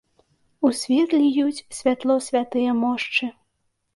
У 0.67 0.71
свет 0.79 1.11
ліюць 1.23 1.65
святло 1.79 2.17
святыя 2.27 2.71
мошчы. 2.83 3.29